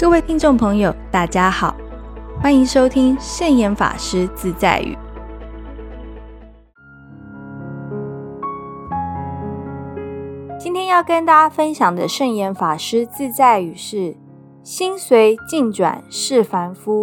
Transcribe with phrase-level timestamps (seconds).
[0.00, 1.74] 各位听众朋友，大家好，
[2.40, 4.96] 欢迎收听圣严法师自在语。
[10.56, 14.14] 今天要跟大家分享的圣严法师自在语是：
[14.62, 17.02] 心随境转是凡夫，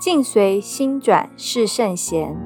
[0.00, 2.36] 境随心转是圣贤。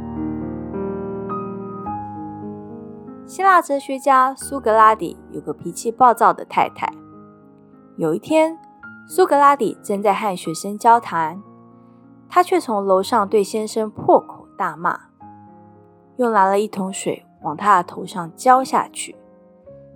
[3.27, 6.93] 希腊哲学家苏格拉底有个脾气暴躁的太太。
[7.97, 8.59] 有一天，
[9.11, 11.43] 苏格拉底正在和学生交谈，
[12.29, 15.01] 他却从楼上对先生破口大骂，
[16.17, 19.17] 又拿了一桶水往他的头上浇下去，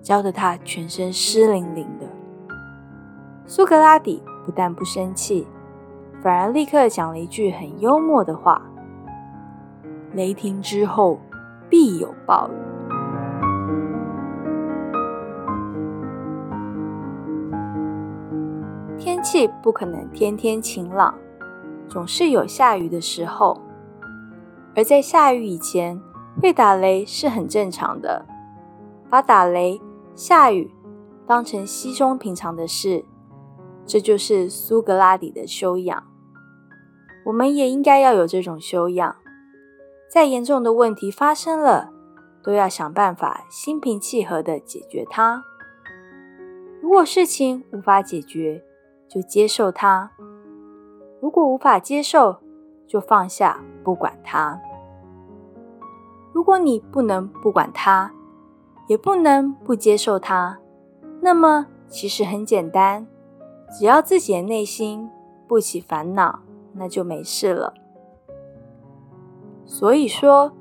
[0.02, 2.06] 浇得他全身湿淋淋的。
[3.44, 5.46] 苏格拉底不但不生气，
[6.22, 8.62] 反而立刻讲了一句很幽默的话
[10.14, 11.20] ：“雷霆之后
[11.68, 12.52] 必有暴雨。”
[19.22, 21.14] 气不可能天天晴朗，
[21.88, 23.60] 总是有下雨的时候。
[24.74, 26.00] 而在下雨以前，
[26.40, 28.26] 会打雷是很正常的。
[29.08, 29.80] 把打雷、
[30.14, 30.70] 下雨
[31.26, 33.04] 当成稀松平常的事，
[33.84, 36.02] 这就是苏格拉底的修养。
[37.26, 39.16] 我们也应该要有这种修养。
[40.10, 41.90] 再严重的问题发生了，
[42.42, 45.44] 都要想办法心平气和的解决它。
[46.80, 48.64] 如果事情无法解决，
[49.12, 50.10] 就接受它，
[51.20, 52.38] 如果无法接受，
[52.86, 54.58] 就放下不管它。
[56.32, 58.10] 如果你不能不管它，
[58.88, 60.58] 也不能不接受它，
[61.20, 63.06] 那么其实很简单，
[63.78, 65.10] 只要自己的内心
[65.46, 66.38] 不起烦恼，
[66.72, 67.74] 那就没事了。
[69.66, 70.52] 所以说，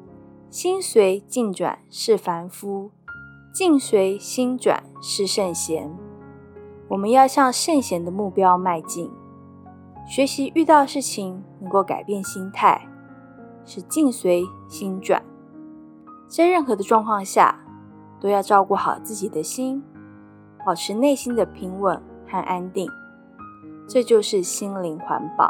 [0.49, 2.91] 心随境转是凡夫，
[3.53, 6.10] 境随心转是圣贤。
[6.91, 9.09] 我们要向圣贤的目标迈进，
[10.05, 12.85] 学习遇到事情能够改变心态，
[13.63, 15.23] 是境随心转。
[16.27, 17.57] 在任何的状况下，
[18.19, 19.81] 都要照顾好自己的心，
[20.65, 21.95] 保持内心的平稳
[22.29, 22.89] 和安定，
[23.87, 25.49] 这就是心灵环保。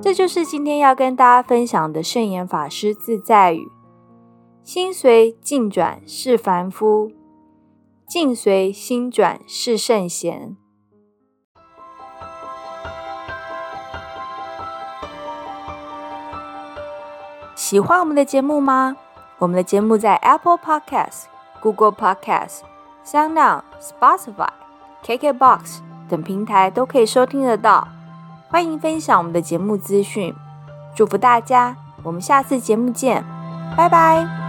[0.00, 3.72] 这就是今天要跟大家分享的圣严法师自在语。
[4.64, 7.12] 心随境转是凡夫，
[8.06, 10.56] 境随心转是圣贤。
[17.54, 18.96] 喜欢我们的节目吗？
[19.36, 21.24] 我们的节目在 Apple Podcast、
[21.60, 22.60] Google Podcast、
[23.04, 24.48] Sound、Spotify、
[25.04, 27.86] KKBox 等平台都可以收听得到。
[28.48, 30.34] 欢迎分享我们的节目资讯，
[30.96, 31.76] 祝福大家！
[32.02, 33.22] 我们下次节目见，
[33.76, 34.43] 拜拜。